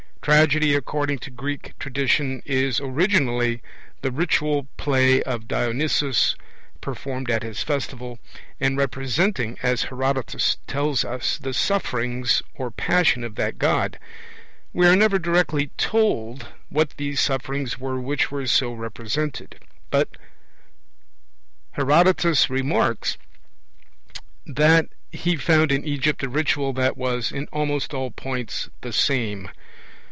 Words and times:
Tragedy, 0.23 0.75
according 0.75 1.17
to 1.17 1.31
Greek 1.31 1.73
tradition, 1.79 2.43
is 2.45 2.79
originally 2.79 3.59
the 4.03 4.11
ritual 4.11 4.67
play 4.77 5.23
of 5.23 5.47
Dionysus, 5.47 6.35
performed 6.79 7.31
at 7.31 7.41
his 7.41 7.63
festival, 7.63 8.19
and 8.59 8.77
representing, 8.77 9.57
as 9.63 9.85
Herodotus 9.85 10.57
tells 10.67 11.03
us, 11.03 11.39
the 11.39 11.55
'sufferings' 11.55 12.43
or 12.53 12.69
'passion' 12.69 13.23
of 13.23 13.33
that 13.35 13.57
God. 13.57 13.97
We 14.73 14.85
are 14.85 14.95
never 14.95 15.17
directly 15.17 15.71
told 15.75 16.49
what 16.69 16.91
these 16.97 17.19
'sufferings' 17.19 17.79
were 17.79 17.99
which 17.99 18.29
were 18.29 18.45
so 18.45 18.73
represented; 18.73 19.59
but 19.89 20.07
Herodotus 21.71 22.47
remarks 22.47 23.17
that 24.45 24.85
he 25.11 25.35
found 25.35 25.71
in 25.71 25.83
Egypt 25.83 26.21
a 26.21 26.29
ritual 26.29 26.73
that 26.73 26.95
was 26.95 27.31
'in 27.31 27.47
almost 27.51 27.91
all 27.95 28.11
points 28.11 28.69
the 28.81 28.93
same'. 28.93 29.49